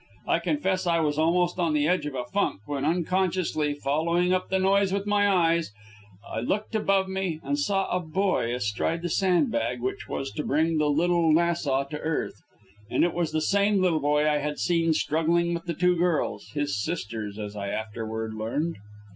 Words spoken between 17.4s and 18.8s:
I afterward learned.